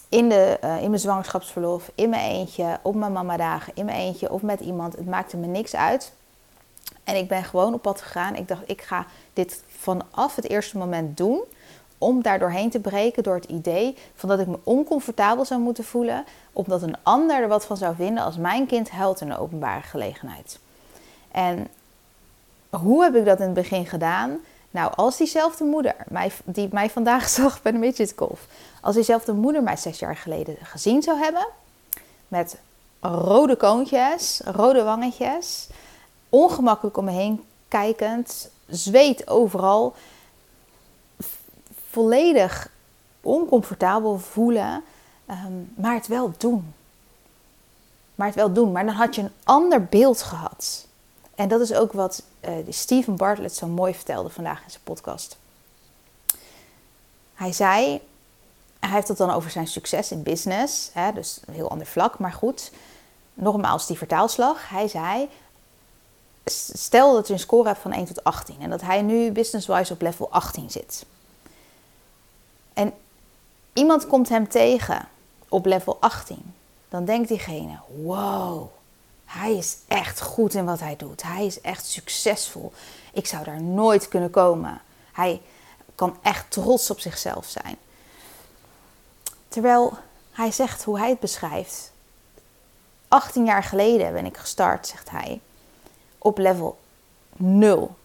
In, 0.10 0.30
de, 0.30 0.58
uh, 0.64 0.82
in 0.82 0.90
mijn 0.90 1.02
zwangerschapsverlof, 1.02 1.92
in 1.96 2.10
mijn 2.10 2.32
eentje, 2.32 2.80
op 2.82 2.96
mijn 2.96 3.12
mamadagen, 3.12 3.74
in 3.76 3.86
mijn 3.86 3.98
eentje 3.98 4.32
of 4.32 4.42
met 4.42 4.60
iemand. 4.60 4.96
Het 4.96 5.06
maakte 5.06 5.38
me 5.38 5.48
niks 5.48 5.76
uit. 5.76 6.14
En 7.04 7.16
ik 7.16 7.28
ben 7.28 7.44
gewoon 7.44 7.74
op 7.74 7.82
pad 7.82 8.02
gegaan. 8.02 8.36
Ik 8.36 8.48
dacht, 8.48 8.62
ik 8.66 8.82
ga 8.82 9.06
dit 9.34 9.64
vanaf 9.68 10.36
het 10.36 10.50
eerste 10.50 10.78
moment 10.78 11.18
doen 11.18 11.44
om 12.00 12.22
daar 12.22 12.40
doorheen 12.40 12.70
te 12.70 12.80
breken 12.80 13.24
door 13.24 13.36
het 13.36 13.46
idee 13.46 13.98
van 14.16 14.30
dat 14.30 14.40
ik 14.40 14.48
me 14.48 14.60
oncomfortabel 14.64 15.46
zou 15.46 15.62
moeten 15.62 15.84
voelen, 15.84 16.26
omdat 16.54 16.82
een 16.82 16.98
ander 17.04 17.42
er 17.42 17.48
wat 17.48 17.66
van 17.66 17.78
zou 17.78 17.96
vinden 17.96 18.24
als 18.24 18.38
mijn 18.38 18.66
kind 18.66 18.90
huilt 18.90 19.22
in 19.22 19.30
een 19.30 19.38
openbare 19.38 19.82
gelegenheid. 19.82 20.60
En 21.32 21.68
hoe 22.70 23.04
heb 23.04 23.16
ik 23.16 23.26
dat 23.26 23.40
in 23.40 23.46
het 23.46 23.54
begin 23.54 23.86
gedaan? 23.86 24.38
Nou, 24.72 24.94
als 24.96 25.18
diezelfde 25.18 25.64
moeder, 25.64 25.96
die 26.44 26.68
mij 26.72 26.90
vandaag 26.90 27.30
zag 27.40 27.62
bij 27.62 27.72
de 27.72 27.78
Midget 27.78 28.14
Golf, 28.16 28.46
als 28.82 28.96
diezelfde 28.96 29.34
moeder 29.34 29.64
mij 29.64 29.78
zes 29.78 30.00
jaar 30.00 30.16
geleden 30.16 30.58
gezien 30.64 31.02
zou 31.02 31.18
hebben, 31.18 31.48
met 32.28 32.58
rode 33.00 33.56
koontjes, 33.56 34.42
rode 34.46 34.84
wangetjes, 34.84 35.68
ongemakkelijk 36.30 36.98
om 36.98 37.06
me 37.06 37.12
heen 37.12 37.44
kijkend, 37.68 38.50
zweet 38.68 39.28
overal, 39.28 39.94
volledig 41.90 42.70
oncomfortabel 43.22 44.20
voelen, 44.20 44.84
ehm, 45.26 45.54
maar 45.76 45.94
het 45.94 46.08
wel 46.08 46.34
doen. 46.38 46.74
Maar 48.16 48.28
het 48.28 48.36
wel 48.36 48.54
doen. 48.54 48.72
Maar 48.72 48.86
dan 48.86 48.96
had 48.96 49.16
je 49.16 49.22
een 49.22 49.32
ander 49.44 49.86
beeld 49.86 50.22
gehad. 50.22 50.88
En 51.36 51.48
dat 51.48 51.62
is 51.62 51.74
ook 51.74 51.94
wat 51.94 52.24
uh, 52.42 52.52
Steven 52.70 53.16
Bartlett 53.16 53.56
zo 53.56 53.68
mooi 53.68 53.94
vertelde 53.94 54.30
vandaag 54.30 54.64
in 54.64 54.70
zijn 54.72 54.84
podcast. 54.84 55.38
Hij 57.34 57.52
zei, 57.52 58.02
hij 58.80 58.90
heeft 58.90 59.08
het 59.08 59.18
dan 59.18 59.32
over 59.32 59.52
zijn 59.52 59.68
succes 59.68 60.12
in 60.12 60.24
business, 60.24 60.90
hè, 60.94 61.14
dus 61.14 61.40
een 61.46 61.54
heel 61.54 61.70
ander 61.70 61.88
vlak, 61.88 62.20
maar 62.20 62.34
goed. 62.34 62.72
Nogmaals, 63.34 63.88
die 63.88 63.98
vertaalslag. 63.98 64.70
Hij 64.70 64.88
zei, 64.88 65.30
stel 66.74 67.14
dat 67.14 67.28
je 67.28 67.34
een 67.34 67.40
score 67.40 67.68
hebt 67.68 67.80
van 67.80 67.92
1 67.92 68.06
tot 68.06 68.24
18 68.24 68.56
en 68.60 68.70
dat 68.70 68.82
hij 68.82 69.02
nu 69.02 69.32
business-wise 69.32 69.94
op 69.94 70.02
level 70.02 70.32
18 70.32 70.70
zit. 70.70 71.06
En 72.74 72.94
iemand 73.74 74.08
komt 74.08 74.30
hem 74.30 74.48
tegen 74.48 75.08
op 75.50 75.66
level 75.66 75.98
18. 76.00 76.54
Dan 76.90 77.06
denkt 77.06 77.28
diegene: 77.28 77.80
wow, 78.04 78.68
hij 79.26 79.54
is 79.54 79.78
echt 79.88 80.22
goed 80.22 80.54
in 80.54 80.66
wat 80.66 80.80
hij 80.80 80.96
doet. 80.96 81.24
Hij 81.24 81.46
is 81.46 81.62
echt 81.62 81.86
succesvol. 81.86 82.74
Ik 83.14 83.28
zou 83.28 83.44
daar 83.44 83.62
nooit 83.62 84.08
kunnen 84.08 84.30
komen. 84.30 84.82
Hij 85.12 85.42
kan 85.96 86.18
echt 86.22 86.52
trots 86.52 86.90
op 86.90 87.00
zichzelf 87.00 87.46
zijn. 87.46 87.78
Terwijl 89.48 89.98
hij 90.32 90.52
zegt 90.52 90.84
hoe 90.84 91.00
hij 91.00 91.10
het 91.10 91.20
beschrijft. 91.20 91.92
18 93.08 93.46
jaar 93.46 93.64
geleden 93.64 94.14
ben 94.14 94.26
ik 94.26 94.38
gestart, 94.38 94.88
zegt 94.88 95.10
hij, 95.10 95.42
op 96.18 96.38
level 96.38 96.80
0. 97.36 97.96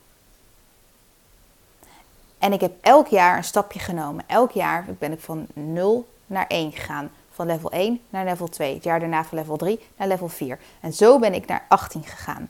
En 2.44 2.52
ik 2.52 2.60
heb 2.60 2.72
elk 2.80 3.06
jaar 3.06 3.36
een 3.36 3.44
stapje 3.44 3.78
genomen. 3.78 4.24
Elk 4.26 4.50
jaar 4.50 4.84
ben 4.98 5.12
ik 5.12 5.20
van 5.20 5.46
0 5.52 6.08
naar 6.26 6.46
1 6.46 6.72
gegaan. 6.72 7.10
Van 7.30 7.46
level 7.46 7.70
1 7.70 8.00
naar 8.10 8.24
level 8.24 8.48
2. 8.48 8.74
Het 8.74 8.84
jaar 8.84 9.00
daarna 9.00 9.24
van 9.24 9.38
level 9.38 9.56
3 9.56 9.80
naar 9.96 10.08
level 10.08 10.28
4. 10.28 10.58
En 10.80 10.92
zo 10.92 11.18
ben 11.18 11.34
ik 11.34 11.46
naar 11.46 11.64
18 11.68 12.02
gegaan. 12.02 12.48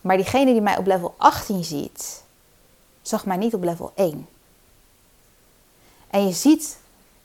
Maar 0.00 0.16
diegene 0.16 0.52
die 0.52 0.60
mij 0.60 0.76
op 0.76 0.86
level 0.86 1.14
18 1.16 1.64
ziet, 1.64 2.22
zag 3.02 3.26
mij 3.26 3.36
niet 3.36 3.54
op 3.54 3.62
level 3.62 3.92
1. 3.94 4.26
En 6.10 6.26
je 6.26 6.32
ziet 6.32 6.78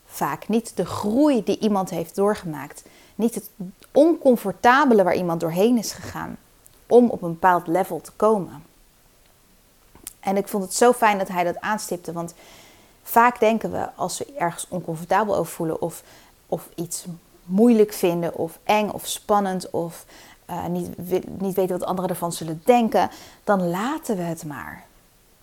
vaak 0.06 0.48
niet 0.48 0.76
de 0.76 0.86
groei 0.86 1.44
die 1.44 1.58
iemand 1.58 1.90
heeft 1.90 2.14
doorgemaakt. 2.14 2.82
Niet 3.14 3.34
het 3.34 3.50
oncomfortabele 3.92 5.02
waar 5.02 5.16
iemand 5.16 5.40
doorheen 5.40 5.78
is 5.78 5.92
gegaan 5.92 6.36
om 6.86 7.08
op 7.08 7.22
een 7.22 7.32
bepaald 7.32 7.66
level 7.66 8.00
te 8.00 8.12
komen. 8.16 8.64
En 10.26 10.36
ik 10.36 10.48
vond 10.48 10.62
het 10.62 10.74
zo 10.74 10.92
fijn 10.92 11.18
dat 11.18 11.28
hij 11.28 11.44
dat 11.44 11.60
aanstipte. 11.60 12.12
Want 12.12 12.34
vaak 13.02 13.40
denken 13.40 13.70
we 13.70 13.88
als 13.94 14.18
we 14.18 14.32
ergens 14.38 14.66
oncomfortabel 14.68 15.36
over 15.36 15.52
voelen 15.52 15.80
of, 15.80 16.02
of 16.46 16.68
iets 16.74 17.04
moeilijk 17.44 17.92
vinden 17.92 18.34
of 18.34 18.58
eng 18.64 18.88
of 18.90 19.06
spannend 19.06 19.70
of 19.70 20.04
uh, 20.50 20.66
niet, 20.66 20.98
niet 21.40 21.54
weten 21.54 21.78
wat 21.78 21.88
anderen 21.88 22.10
ervan 22.10 22.32
zullen 22.32 22.62
denken, 22.64 23.10
dan 23.44 23.68
laten 23.68 24.16
we 24.16 24.22
het 24.22 24.44
maar. 24.44 24.84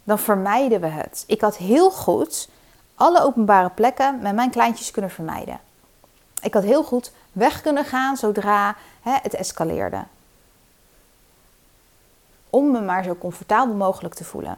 Dan 0.04 0.20
vermijden 0.20 0.82
we 0.82 0.88
het. 0.88 1.24
Ik 1.28 1.42
had 1.42 1.58
heel 1.58 1.92
goed 1.92 2.50
alle 2.96 3.22
openbare 3.22 3.70
plekken 3.70 4.20
met 4.22 4.36
mijn 4.36 4.50
kleintjes 4.50 4.92
kunnen 4.92 5.12
vermijden. 5.12 5.60
Ik 6.42 6.54
had 6.54 6.64
heel 6.64 6.84
goed 6.84 7.12
weg 7.32 7.62
kunnen 7.62 7.86
gaan 7.86 8.18
zodra 8.18 8.76
hè, 9.02 9.14
het 9.22 9.34
escaleerde. 9.34 10.04
Om 12.50 12.72
me 12.72 12.82
maar 12.82 13.04
zo 13.04 13.16
comfortabel 13.16 13.76
mogelijk 13.76 14.14
te 14.14 14.24
voelen. 14.24 14.58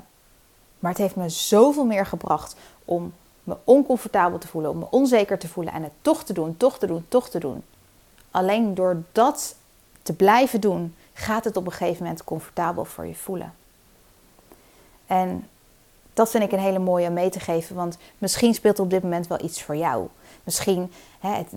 Maar 0.79 0.91
het 0.91 1.00
heeft 1.00 1.15
me 1.15 1.29
zoveel 1.29 1.86
meer 1.86 2.05
gebracht 2.05 2.55
om 2.86 3.13
me 3.44 3.58
oncomfortabel 3.63 4.38
te 4.38 4.48
voelen, 4.48 4.72
om 4.72 4.77
me 4.77 4.86
onzeker 4.89 5.38
te 5.38 5.48
voelen 5.48 5.74
en 5.74 5.84
het 5.84 5.91
toch 6.01 6.24
te 6.24 6.34
doen, 6.34 6.58
toch 6.58 6.79
te 6.79 6.88
doen, 6.88 7.05
toch 7.08 7.29
te 7.29 7.39
doen. 7.39 7.63
Alleen 8.32 8.75
door 8.75 9.03
dat 9.12 9.55
te 10.01 10.13
blijven 10.13 10.62
doen, 10.62 10.96
gaat 11.13 11.44
het 11.44 11.58
op 11.58 11.65
een 11.65 11.72
gegeven 11.72 12.03
moment 12.03 12.24
comfortabel 12.24 12.86
voor 12.86 13.05
je 13.05 13.15
voelen. 13.15 13.53
En 15.08 15.48
dat 16.13 16.29
vind 16.29 16.44
ik 16.44 16.51
een 16.51 16.60
hele 16.60 16.79
mooie 16.79 17.08
om 17.08 17.13
mee 17.13 17.29
te 17.29 17.39
geven, 17.39 17.75
want 17.75 17.98
misschien 18.17 18.53
speelt 18.53 18.79
op 18.79 18.89
dit 18.89 19.03
moment 19.03 19.27
wel 19.27 19.44
iets 19.44 19.63
voor 19.63 19.75
jou. 19.75 20.08
Misschien, 20.44 20.91
hè, 21.20 21.29
het, 21.29 21.51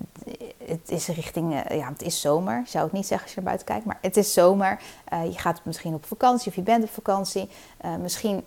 het, 0.65 0.91
is 0.91 1.07
richting, 1.07 1.63
eh, 1.63 1.77
ja, 1.77 1.89
het 1.89 2.01
is 2.01 2.21
zomer, 2.21 2.63
zou 2.67 2.87
ik 2.87 2.91
niet 2.91 3.07
zeggen 3.07 3.25
als 3.25 3.35
je 3.35 3.41
naar 3.41 3.49
buiten 3.49 3.67
kijkt, 3.67 3.85
maar 3.85 3.97
het 4.01 4.17
is 4.17 4.33
zomer. 4.33 4.79
Uh, 5.13 5.25
je 5.25 5.37
gaat 5.37 5.59
misschien 5.63 5.93
op 5.93 6.05
vakantie 6.05 6.47
of 6.47 6.55
je 6.55 6.61
bent 6.61 6.83
op 6.83 6.89
vakantie. 6.89 7.49
Uh, 7.85 7.95
misschien 7.95 8.43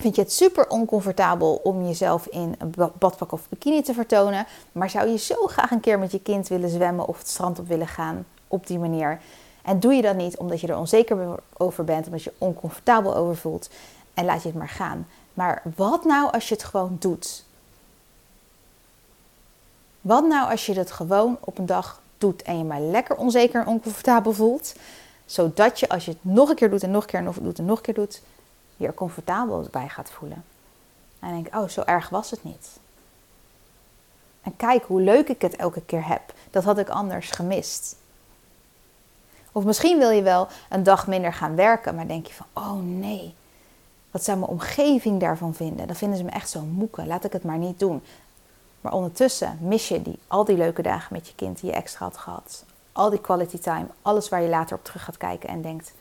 Vind 0.00 0.14
je 0.14 0.22
het 0.22 0.32
super 0.32 0.68
oncomfortabel 0.68 1.60
om 1.62 1.86
jezelf 1.86 2.26
in 2.26 2.54
een 2.58 2.74
badpak 2.98 3.32
of 3.32 3.48
bikini 3.48 3.82
te 3.82 3.94
vertonen, 3.94 4.46
maar 4.72 4.90
zou 4.90 5.08
je 5.08 5.18
zo 5.18 5.46
graag 5.46 5.70
een 5.70 5.80
keer 5.80 5.98
met 5.98 6.12
je 6.12 6.20
kind 6.20 6.48
willen 6.48 6.68
zwemmen 6.68 7.06
of 7.06 7.18
het 7.18 7.28
strand 7.28 7.58
op 7.58 7.68
willen 7.68 7.86
gaan 7.86 8.26
op 8.48 8.66
die 8.66 8.78
manier? 8.78 9.20
En 9.62 9.80
doe 9.80 9.94
je 9.94 10.02
dat 10.02 10.16
niet 10.16 10.36
omdat 10.36 10.60
je 10.60 10.66
er 10.66 10.76
onzeker 10.76 11.40
over 11.56 11.84
bent, 11.84 12.06
omdat 12.06 12.22
je 12.22 12.32
oncomfortabel 12.38 13.16
over 13.16 13.36
voelt 13.36 13.70
en 14.14 14.24
laat 14.24 14.42
je 14.42 14.48
het 14.48 14.56
maar 14.56 14.68
gaan. 14.68 15.06
Maar 15.34 15.62
wat 15.76 16.04
nou 16.04 16.32
als 16.32 16.48
je 16.48 16.54
het 16.54 16.64
gewoon 16.64 16.96
doet? 16.98 17.44
Wat 20.00 20.26
nou 20.26 20.50
als 20.50 20.66
je 20.66 20.74
het 20.74 20.90
gewoon 20.90 21.38
op 21.40 21.58
een 21.58 21.66
dag 21.66 22.00
doet 22.18 22.42
en 22.42 22.58
je 22.58 22.64
maar 22.64 22.80
lekker 22.80 23.16
onzeker 23.16 23.60
en 23.60 23.66
oncomfortabel 23.66 24.32
voelt, 24.32 24.74
zodat 25.24 25.80
je 25.80 25.88
als 25.88 26.04
je 26.04 26.10
het 26.10 26.20
nog 26.22 26.48
een 26.48 26.54
keer 26.56 26.70
doet 26.70 26.82
en 26.82 26.90
nog 26.90 27.02
een 27.02 27.08
keer 27.08 27.22
nog 27.22 27.36
doet 27.36 27.58
en 27.58 27.64
nog 27.64 27.76
een 27.76 27.82
keer 27.82 27.94
doet, 27.94 28.22
je 28.80 28.86
er 28.86 28.94
comfortabel 28.94 29.68
bij 29.70 29.88
gaat 29.88 30.10
voelen. 30.10 30.44
En 31.18 31.42
denk, 31.42 31.56
oh, 31.56 31.68
zo 31.68 31.82
erg 31.84 32.08
was 32.08 32.30
het 32.30 32.44
niet. 32.44 32.78
En 34.42 34.56
kijk 34.56 34.84
hoe 34.84 35.00
leuk 35.00 35.28
ik 35.28 35.42
het 35.42 35.56
elke 35.56 35.82
keer 35.82 36.06
heb. 36.06 36.22
Dat 36.50 36.64
had 36.64 36.78
ik 36.78 36.88
anders 36.88 37.30
gemist. 37.30 37.96
Of 39.52 39.64
misschien 39.64 39.98
wil 39.98 40.10
je 40.10 40.22
wel 40.22 40.48
een 40.68 40.82
dag 40.82 41.06
minder 41.06 41.32
gaan 41.32 41.54
werken, 41.54 41.94
maar 41.94 42.06
denk 42.06 42.26
je 42.26 42.34
van, 42.34 42.46
oh 42.52 42.82
nee, 42.82 43.34
wat 44.10 44.24
zou 44.24 44.38
mijn 44.38 44.50
omgeving 44.50 45.20
daarvan 45.20 45.54
vinden? 45.54 45.86
Dan 45.86 45.96
vinden 45.96 46.18
ze 46.18 46.24
me 46.24 46.30
echt 46.30 46.50
zo 46.50 46.60
moeke, 46.60 47.06
laat 47.06 47.24
ik 47.24 47.32
het 47.32 47.44
maar 47.44 47.58
niet 47.58 47.78
doen. 47.78 48.02
Maar 48.80 48.92
ondertussen 48.92 49.58
mis 49.60 49.88
je 49.88 50.02
die, 50.02 50.18
al 50.26 50.44
die 50.44 50.56
leuke 50.56 50.82
dagen 50.82 51.12
met 51.12 51.26
je 51.26 51.34
kind 51.34 51.60
die 51.60 51.70
je 51.70 51.76
extra 51.76 52.04
had 52.04 52.16
gehad. 52.16 52.64
Al 52.92 53.10
die 53.10 53.20
quality 53.20 53.58
time, 53.58 53.86
alles 54.02 54.28
waar 54.28 54.42
je 54.42 54.48
later 54.48 54.76
op 54.76 54.84
terug 54.84 55.04
gaat 55.04 55.16
kijken 55.16 55.48
en 55.48 55.62
denkt, 55.62 55.92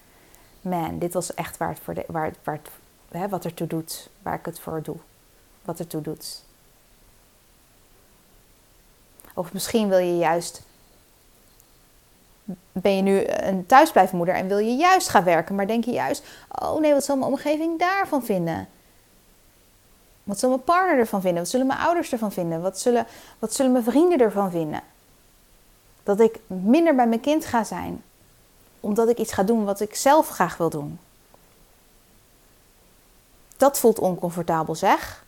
man, 0.61 0.99
dit 0.99 1.13
was 1.13 1.33
echt 1.33 1.57
waar 1.57 1.69
het, 1.69 1.79
voor 1.79 1.93
de, 1.93 2.03
waar, 2.07 2.33
waar 2.43 2.55
het 2.55 2.69
hè, 3.11 3.29
wat 3.29 3.45
ertoe 3.45 3.67
doet, 3.67 4.09
waar 4.21 4.33
ik 4.33 4.45
het 4.45 4.59
voor 4.59 4.81
doe. 4.81 4.97
Wat 5.61 5.79
ertoe 5.79 6.01
doet. 6.01 6.43
Of 9.33 9.53
misschien 9.53 9.89
wil 9.89 9.97
je 9.97 10.17
juist. 10.17 10.61
Ben 12.71 12.95
je 12.95 13.01
nu 13.01 13.27
een 13.27 13.65
thuisblijfmoeder 13.65 14.35
en 14.35 14.47
wil 14.47 14.57
je 14.57 14.75
juist 14.75 15.09
gaan 15.09 15.23
werken, 15.23 15.55
maar 15.55 15.67
denk 15.67 15.83
je 15.85 15.91
juist: 15.91 16.23
oh 16.49 16.79
nee, 16.79 16.93
wat 16.93 17.03
zal 17.03 17.17
mijn 17.17 17.31
omgeving 17.31 17.79
daarvan 17.79 18.23
vinden? 18.23 18.67
Wat 20.23 20.39
zal 20.39 20.49
mijn 20.49 20.63
partner 20.63 20.97
ervan 20.97 21.21
vinden? 21.21 21.39
Wat 21.41 21.51
zullen 21.51 21.67
mijn 21.67 21.79
ouders 21.79 22.11
ervan 22.11 22.31
vinden? 22.31 22.61
Wat 22.61 22.79
zullen, 22.79 23.07
wat 23.39 23.53
zullen 23.53 23.71
mijn 23.71 23.83
vrienden 23.83 24.19
ervan 24.19 24.51
vinden? 24.51 24.81
Dat 26.03 26.19
ik 26.19 26.39
minder 26.47 26.95
bij 26.95 27.07
mijn 27.07 27.19
kind 27.19 27.45
ga 27.45 27.63
zijn, 27.63 28.03
omdat 28.79 29.09
ik 29.09 29.17
iets 29.17 29.33
ga 29.33 29.43
doen 29.43 29.65
wat 29.65 29.79
ik 29.79 29.95
zelf 29.95 30.29
graag 30.29 30.57
wil 30.57 30.69
doen. 30.69 30.99
Dat 33.57 33.79
voelt 33.79 33.99
oncomfortabel, 33.99 34.75
zeg. 34.75 35.23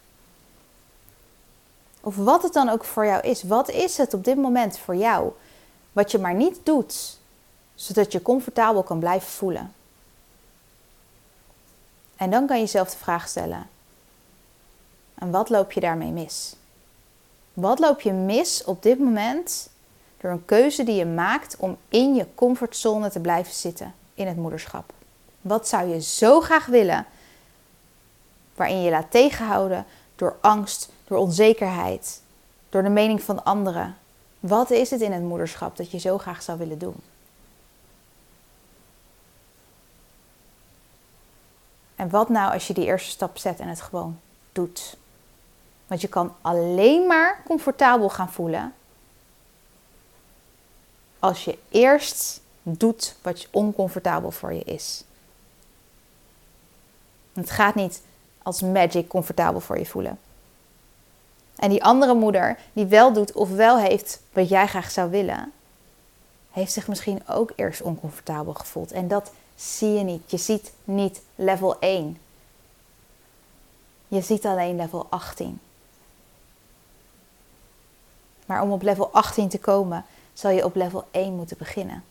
Of 2.01 2.15
wat 2.15 2.43
het 2.43 2.53
dan 2.53 2.69
ook 2.69 2.83
voor 2.83 3.05
jou 3.05 3.21
is. 3.21 3.43
Wat 3.43 3.69
is 3.69 3.97
het 3.97 4.13
op 4.13 4.23
dit 4.23 4.37
moment 4.37 4.77
voor 4.79 4.95
jou? 4.95 5.31
Wat 5.91 6.11
je 6.11 6.19
maar 6.19 6.33
niet 6.33 6.59
doet, 6.63 7.17
zodat 7.75 8.11
je 8.11 8.21
comfortabel 8.21 8.83
kan 8.83 8.99
blijven 8.99 9.31
voelen. 9.31 9.73
En 12.15 12.29
dan 12.29 12.47
kan 12.47 12.55
je 12.55 12.63
jezelf 12.63 12.89
de 12.89 12.97
vraag 12.97 13.27
stellen: 13.27 13.69
en 15.13 15.31
wat 15.31 15.49
loop 15.49 15.71
je 15.71 15.79
daarmee 15.79 16.11
mis? 16.11 16.55
Wat 17.53 17.79
loop 17.79 18.01
je 18.01 18.11
mis 18.11 18.63
op 18.63 18.83
dit 18.83 18.99
moment 18.99 19.69
door 20.21 20.31
een 20.31 20.45
keuze 20.45 20.83
die 20.83 20.95
je 20.95 21.05
maakt 21.05 21.55
om 21.57 21.77
in 21.89 22.15
je 22.15 22.27
comfortzone 22.35 23.09
te 23.09 23.19
blijven 23.19 23.53
zitten 23.53 23.93
in 24.13 24.27
het 24.27 24.37
moederschap? 24.37 24.93
Wat 25.41 25.67
zou 25.67 25.87
je 25.87 26.01
zo 26.01 26.41
graag 26.41 26.65
willen, 26.65 27.05
waarin 28.55 28.81
je 28.81 28.89
laat 28.89 29.11
tegenhouden 29.11 29.85
door 30.15 30.37
angst, 30.41 30.89
door 31.07 31.17
onzekerheid, 31.17 32.21
door 32.69 32.83
de 32.83 32.89
mening 32.89 33.21
van 33.21 33.43
anderen? 33.43 33.97
Wat 34.39 34.69
is 34.69 34.89
het 34.89 35.01
in 35.01 35.11
het 35.11 35.23
moederschap 35.23 35.77
dat 35.77 35.91
je 35.91 35.97
zo 35.97 36.17
graag 36.17 36.41
zou 36.41 36.57
willen 36.57 36.79
doen? 36.79 36.95
En 41.95 42.09
wat 42.09 42.29
nou 42.29 42.53
als 42.53 42.67
je 42.67 42.73
die 42.73 42.85
eerste 42.85 43.09
stap 43.09 43.37
zet 43.37 43.59
en 43.59 43.67
het 43.67 43.81
gewoon 43.81 44.19
doet? 44.51 44.97
Want 45.87 46.01
je 46.01 46.07
kan 46.07 46.33
alleen 46.41 47.07
maar 47.07 47.41
comfortabel 47.45 48.09
gaan 48.09 48.31
voelen 48.31 48.73
als 51.21 51.43
je 51.43 51.57
eerst 51.69 52.41
doet 52.61 53.15
wat 53.21 53.47
oncomfortabel 53.51 54.31
voor 54.31 54.53
je 54.53 54.63
is. 54.63 55.03
Het 57.33 57.51
gaat 57.51 57.75
niet 57.75 58.01
als 58.43 58.61
magic 58.61 59.07
comfortabel 59.07 59.59
voor 59.59 59.77
je 59.77 59.85
voelen. 59.85 60.19
En 61.55 61.69
die 61.69 61.83
andere 61.83 62.13
moeder 62.13 62.57
die 62.73 62.85
wel 62.85 63.13
doet 63.13 63.31
of 63.31 63.49
wel 63.49 63.77
heeft 63.77 64.21
wat 64.33 64.49
jij 64.49 64.67
graag 64.67 64.91
zou 64.91 65.09
willen, 65.09 65.51
heeft 66.51 66.71
zich 66.71 66.87
misschien 66.87 67.27
ook 67.27 67.51
eerst 67.55 67.81
oncomfortabel 67.81 68.53
gevoeld. 68.53 68.91
En 68.91 69.07
dat 69.07 69.31
zie 69.55 69.93
je 69.93 70.03
niet. 70.03 70.31
Je 70.31 70.37
ziet 70.37 70.71
niet 70.83 71.21
level 71.35 71.79
1. 71.79 72.17
Je 74.07 74.21
ziet 74.21 74.45
alleen 74.45 74.75
level 74.75 75.07
18. 75.09 75.59
Maar 78.45 78.61
om 78.61 78.71
op 78.71 78.81
level 78.81 79.09
18 79.11 79.49
te 79.49 79.59
komen, 79.59 80.05
zal 80.33 80.51
je 80.51 80.65
op 80.65 80.75
level 80.75 81.07
1 81.11 81.33
moeten 81.33 81.57
beginnen. 81.57 82.03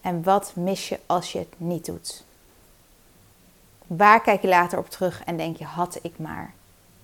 En 0.00 0.22
wat 0.22 0.52
mis 0.54 0.88
je 0.88 1.00
als 1.06 1.32
je 1.32 1.38
het 1.38 1.54
niet 1.56 1.84
doet? 1.84 2.24
Waar 3.86 4.20
kijk 4.20 4.42
je 4.42 4.48
later 4.48 4.78
op 4.78 4.90
terug 4.90 5.24
en 5.24 5.36
denk 5.36 5.56
je: 5.56 5.64
had 5.64 5.98
ik 6.02 6.18
maar. 6.18 6.54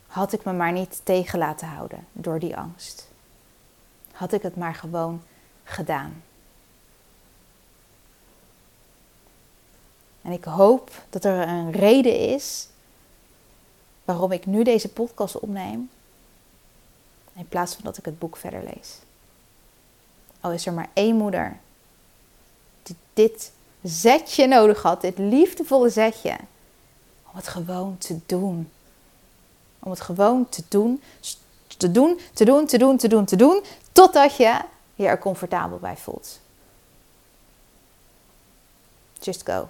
Had 0.07 0.33
ik 0.33 0.45
me 0.45 0.53
maar 0.53 0.73
niet 0.73 1.01
tegen 1.05 1.39
laten 1.39 1.69
houden 1.69 2.07
door 2.12 2.39
die 2.39 2.57
angst. 2.57 3.09
Had 4.12 4.33
ik 4.33 4.43
het 4.43 4.57
maar 4.57 4.75
gewoon 4.75 5.23
gedaan. 5.65 6.23
En 10.23 10.33
ik 10.33 10.45
hoop 10.45 10.91
dat 11.11 11.25
er 11.25 11.49
een 11.49 11.73
reden 11.73 12.19
is 12.19 12.69
waarom 14.05 14.33
ik 14.33 14.47
nu 14.47 14.62
deze 14.62 14.89
podcast 14.89 15.39
opneem. 15.39 15.91
In 17.37 17.49
plaats 17.49 17.75
van 17.75 17.85
dat 17.85 17.99
ik 17.99 18.05
het 18.05 18.18
boek 18.18 18.37
verder 18.37 18.62
lees. 18.64 18.99
Al 20.40 20.53
is 20.53 20.66
er 20.66 20.72
maar 20.72 20.88
één 20.92 21.16
moeder 21.16 21.59
die 22.83 22.96
dit 23.12 23.53
zetje 23.83 24.46
nodig 24.46 24.83
had, 24.83 25.01
dit 25.01 25.18
liefdevolle 25.18 25.90
zetje, 25.90 26.37
om 27.31 27.37
het 27.37 27.49
gewoon 27.49 27.99
te 27.99 28.18
doen. 28.27 28.70
Om 29.79 29.90
het 29.90 30.01
gewoon 30.01 30.49
te 30.49 30.62
doen, 30.68 31.03
te 31.77 31.90
doen, 31.90 32.20
te 32.33 32.44
doen, 32.44 32.66
te 32.66 32.79
doen, 32.79 32.96
te 32.96 33.09
doen, 33.09 33.25
te 33.25 33.37
doen, 33.37 33.64
totdat 33.92 34.37
je 34.37 34.61
je 34.94 35.07
er 35.07 35.18
comfortabel 35.18 35.79
bij 35.79 35.96
voelt. 35.96 36.40
Just 39.20 39.42
go. 39.44 39.68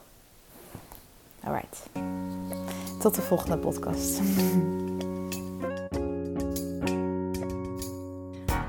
Alright. 1.44 1.82
Tot 3.00 3.14
de 3.14 3.22
volgende 3.22 3.58
podcast. 3.58 4.20